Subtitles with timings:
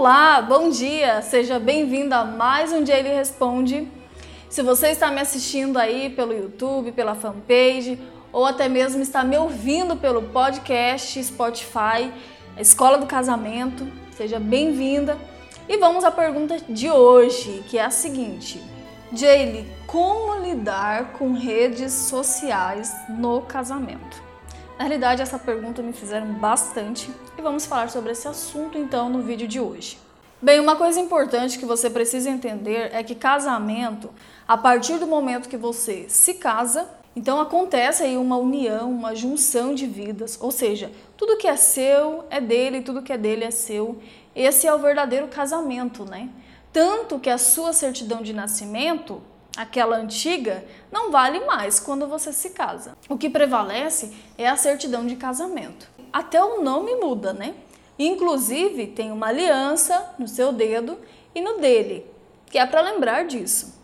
[0.00, 1.20] Olá, bom dia!
[1.20, 3.86] Seja bem-vindo a mais um Dia Ele Responde.
[4.48, 8.00] Se você está me assistindo aí pelo YouTube, pela fanpage,
[8.32, 12.10] ou até mesmo está me ouvindo pelo podcast, Spotify,
[12.56, 13.86] Escola do Casamento,
[14.16, 15.18] seja bem-vinda.
[15.68, 18.58] E vamos à pergunta de hoje, que é a seguinte:
[19.12, 24.29] Jaylee, como lidar com redes sociais no casamento?
[24.80, 29.20] Na realidade, essa pergunta me fizeram bastante e vamos falar sobre esse assunto então no
[29.20, 29.98] vídeo de hoje.
[30.40, 34.08] Bem, uma coisa importante que você precisa entender é que casamento,
[34.48, 39.74] a partir do momento que você se casa, então acontece aí uma união, uma junção
[39.74, 43.50] de vidas, ou seja, tudo que é seu é dele, tudo que é dele é
[43.50, 43.98] seu.
[44.34, 46.30] Esse é o verdadeiro casamento, né?
[46.72, 49.20] Tanto que a sua certidão de nascimento
[49.56, 52.96] aquela antiga, não vale mais quando você se casa.
[53.08, 55.88] O que prevalece é a certidão de casamento.
[56.12, 57.54] Até o nome muda, né?
[57.98, 60.98] Inclusive, tem uma aliança no seu dedo
[61.34, 62.06] e no dele,
[62.46, 63.78] que é para lembrar disso.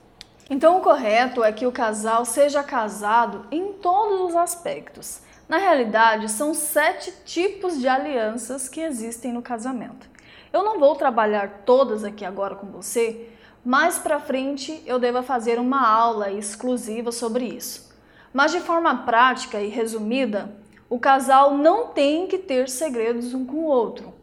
[0.49, 5.21] Então, o correto é que o casal seja casado em todos os aspectos.
[5.49, 10.09] Na realidade, são sete tipos de alianças que existem no casamento.
[10.53, 13.29] Eu não vou trabalhar todas aqui agora com você,
[13.67, 17.93] mais para frente eu devo fazer uma aula exclusiva sobre isso.
[18.33, 20.57] Mas de forma prática e resumida,
[20.89, 24.15] o casal não tem que ter segredos um com o outro.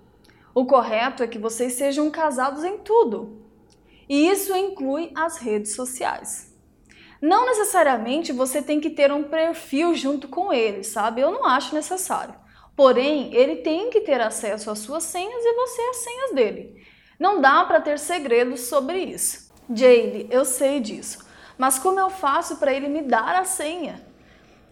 [0.56, 3.44] O correto é que vocês sejam casados em tudo.
[4.08, 6.56] E isso inclui as redes sociais.
[7.22, 11.20] Não necessariamente você tem que ter um perfil junto com ele, sabe?
[11.20, 12.36] Eu não acho necessário.
[12.78, 16.82] Porém, ele tem que ter acesso às suas senhas e você às senhas dele.
[17.20, 19.52] Não dá para ter segredos sobre isso.
[19.74, 21.26] Jaylee, eu sei disso,
[21.58, 24.06] mas como eu faço para ele me dar a senha?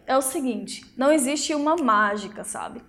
[0.06, 2.82] É o seguinte, não existe uma mágica, sabe?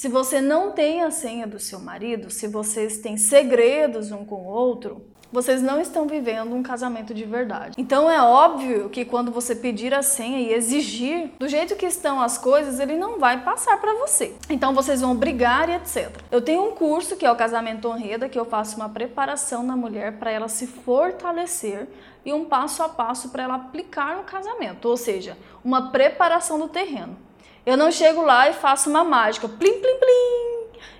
[0.00, 4.36] Se você não tem a senha do seu marido, se vocês têm segredos um com
[4.36, 7.74] o outro, vocês não estão vivendo um casamento de verdade.
[7.76, 12.18] Então é óbvio que quando você pedir a senha e exigir, do jeito que estão
[12.18, 14.34] as coisas, ele não vai passar para você.
[14.48, 16.10] Então vocês vão brigar e etc.
[16.30, 19.76] Eu tenho um curso que é o Casamento Honreda, que eu faço uma preparação na
[19.76, 21.86] mulher para ela se fortalecer
[22.24, 26.68] e um passo a passo para ela aplicar no casamento, ou seja, uma preparação do
[26.68, 27.28] terreno.
[27.64, 30.50] Eu não chego lá e faço uma mágica, plim plim plim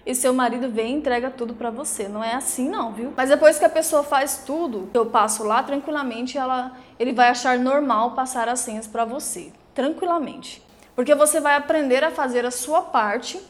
[0.05, 2.09] e seu marido vem e entrega tudo para você.
[2.09, 3.13] Não é assim não, viu?
[3.17, 7.59] Mas depois que a pessoa faz tudo, eu passo lá tranquilamente, ela, ele vai achar
[7.59, 10.63] normal passar as senhas para você, tranquilamente.
[10.95, 13.41] Porque você vai aprender a fazer a sua parte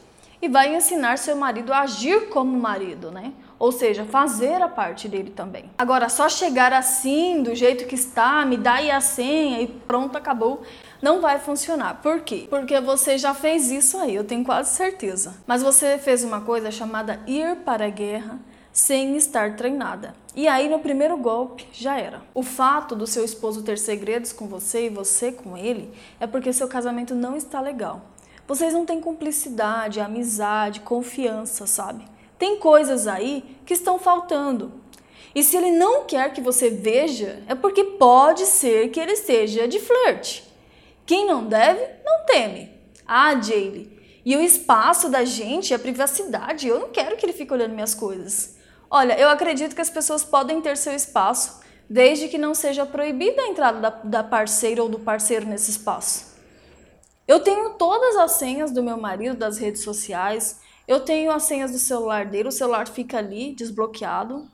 [0.43, 3.33] e vai ensinar seu marido a agir como marido, né?
[3.59, 5.71] Ou seja, fazer a parte dele também.
[5.77, 10.17] Agora, só chegar assim, do jeito que está, me dá aí a senha e pronto,
[10.17, 10.63] acabou
[11.03, 12.01] não vai funcionar.
[12.03, 12.47] Por quê?
[12.49, 15.35] Porque você já fez isso aí, eu tenho quase certeza.
[15.47, 18.39] Mas você fez uma coisa chamada ir para a guerra
[18.73, 20.15] sem estar treinada.
[20.35, 22.23] E aí no primeiro golpe já era.
[22.33, 26.53] O fato do seu esposo ter segredos com você e você com ele é porque
[26.53, 28.03] seu casamento não está legal.
[28.47, 32.05] Vocês não têm cumplicidade, amizade, confiança, sabe?
[32.39, 34.73] Tem coisas aí que estão faltando.
[35.35, 39.69] E se ele não quer que você veja, é porque pode ser que ele seja
[39.69, 40.50] de flerte.
[41.11, 42.71] Quem não deve, não teme.
[43.05, 47.53] Ah, Jaylee, e o espaço da gente, a privacidade, eu não quero que ele fique
[47.53, 48.57] olhando minhas coisas.
[48.89, 53.43] Olha, eu acredito que as pessoas podem ter seu espaço, desde que não seja proibida
[53.43, 56.33] a entrada da, da parceira ou do parceiro nesse espaço.
[57.27, 61.73] Eu tenho todas as senhas do meu marido das redes sociais, eu tenho as senhas
[61.73, 64.49] do celular dele, o celular fica ali desbloqueado,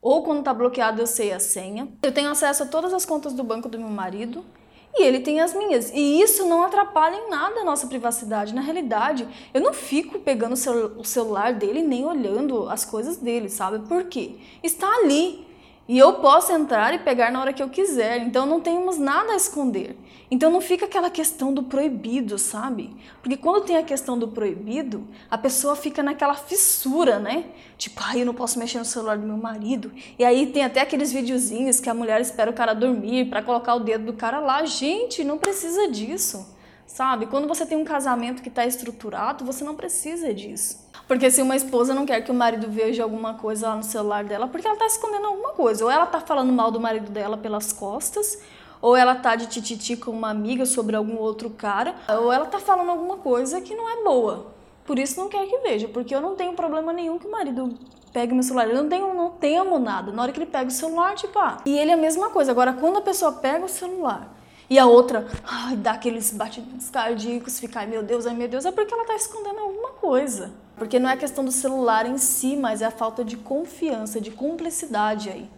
[0.00, 1.88] ou quando está bloqueado eu sei a senha.
[2.04, 4.46] Eu tenho acesso a todas as contas do banco do meu marido
[4.94, 5.90] e ele tem as minhas.
[5.94, 8.54] E isso não atrapalha em nada a nossa privacidade.
[8.54, 13.86] Na realidade, eu não fico pegando o celular dele nem olhando as coisas dele, sabe?
[13.86, 14.36] Por quê?
[14.62, 15.46] Está ali.
[15.86, 19.32] E eu posso entrar e pegar na hora que eu quiser, então não temos nada
[19.32, 19.96] a esconder.
[20.30, 22.94] Então não fica aquela questão do proibido, sabe?
[23.22, 27.46] Porque quando tem a questão do proibido, a pessoa fica naquela fissura, né?
[27.78, 29.90] Tipo, ai, eu não posso mexer no celular do meu marido.
[30.18, 33.74] E aí tem até aqueles videozinhos que a mulher espera o cara dormir para colocar
[33.74, 34.64] o dedo do cara lá.
[34.66, 36.46] Gente, não precisa disso,
[36.86, 37.24] sabe?
[37.26, 40.86] Quando você tem um casamento que está estruturado, você não precisa disso.
[41.06, 44.24] Porque se uma esposa não quer que o marido veja alguma coisa lá no celular
[44.24, 45.82] dela, porque ela está escondendo alguma coisa.
[45.86, 48.38] Ou ela está falando mal do marido dela pelas costas,
[48.80, 52.58] ou ela tá de tititi com uma amiga sobre algum outro cara, ou ela tá
[52.58, 54.46] falando alguma coisa que não é boa.
[54.84, 57.78] Por isso não quer que veja, porque eu não tenho problema nenhum que o marido
[58.12, 58.68] pegue meu celular.
[58.68, 60.10] Eu não tenho, não temo nada.
[60.12, 61.58] Na hora que ele pega o celular, tipo, ah.
[61.66, 62.50] E ele é a mesma coisa.
[62.50, 64.34] Agora, quando a pessoa pega o celular
[64.70, 68.64] e a outra ai, dá aqueles batimentos cardíacos, fica, ai meu Deus, ai meu Deus,
[68.64, 70.52] é porque ela tá escondendo alguma coisa.
[70.76, 74.30] Porque não é questão do celular em si, mas é a falta de confiança, de
[74.30, 75.50] cumplicidade aí.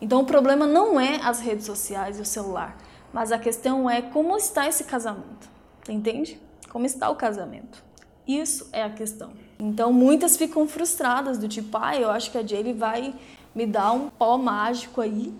[0.00, 2.76] Então o problema não é as redes sociais e o celular,
[3.12, 5.48] mas a questão é como está esse casamento.
[5.88, 6.40] Entende?
[6.70, 7.82] Como está o casamento?
[8.26, 9.30] Isso é a questão.
[9.58, 13.14] Então muitas ficam frustradas do tipo, ah, eu acho que a Jaylee vai
[13.54, 15.32] me dar um pó mágico aí,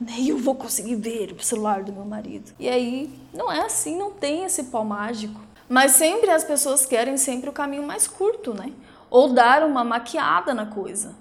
[0.00, 2.52] nem eu vou conseguir ver o celular do meu marido.
[2.58, 5.40] E aí não é assim, não tem esse pó mágico.
[5.68, 8.72] Mas sempre as pessoas querem sempre o caminho mais curto, né?
[9.10, 11.14] Ou dar uma maquiada na coisa.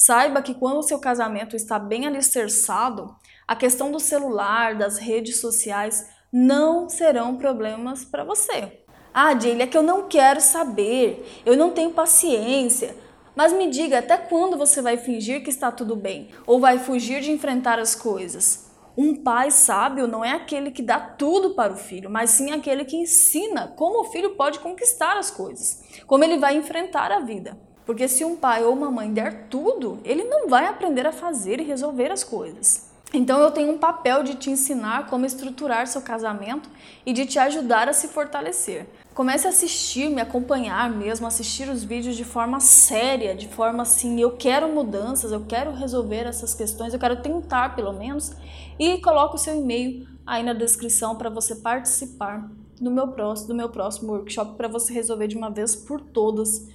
[0.00, 3.16] Saiba que quando o seu casamento está bem alicerçado,
[3.48, 8.84] a questão do celular, das redes sociais não serão problemas para você.
[9.12, 12.94] Ah, Jaylee, é que eu não quero saber, eu não tenho paciência.
[13.34, 16.28] Mas me diga, até quando você vai fingir que está tudo bem?
[16.46, 18.70] Ou vai fugir de enfrentar as coisas?
[18.96, 22.84] Um pai sábio não é aquele que dá tudo para o filho, mas sim aquele
[22.84, 27.58] que ensina como o filho pode conquistar as coisas, como ele vai enfrentar a vida.
[27.88, 31.58] Porque se um pai ou uma mãe der tudo, ele não vai aprender a fazer
[31.58, 32.90] e resolver as coisas.
[33.14, 36.68] Então eu tenho um papel de te ensinar como estruturar seu casamento
[37.06, 38.86] e de te ajudar a se fortalecer.
[39.14, 44.20] Comece a assistir, me acompanhar mesmo, assistir os vídeos de forma séria, de forma assim,
[44.20, 48.34] eu quero mudanças, eu quero resolver essas questões, eu quero tentar pelo menos,
[48.78, 53.54] e coloque o seu e-mail aí na descrição para você participar do meu próximo, do
[53.54, 56.68] meu próximo workshop para você resolver de uma vez por todas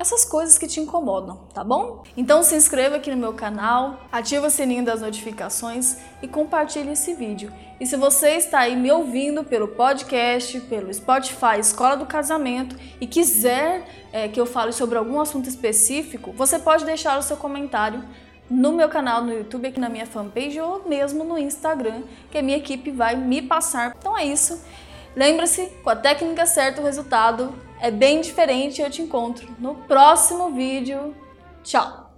[0.00, 2.02] essas coisas que te incomodam, tá bom?
[2.16, 7.12] Então se inscreva aqui no meu canal, ativa o sininho das notificações e compartilhe esse
[7.12, 7.52] vídeo.
[7.78, 13.06] E se você está aí me ouvindo pelo podcast, pelo Spotify Escola do Casamento e
[13.06, 18.02] quiser é, que eu fale sobre algum assunto específico, você pode deixar o seu comentário
[18.48, 22.42] no meu canal no YouTube, aqui na minha fanpage ou mesmo no Instagram, que a
[22.42, 23.94] minha equipe vai me passar.
[23.98, 24.64] Então é isso.
[25.14, 28.80] Lembre-se, com a técnica certa o resultado é bem diferente.
[28.80, 31.14] Eu te encontro no próximo vídeo.
[31.62, 32.09] Tchau!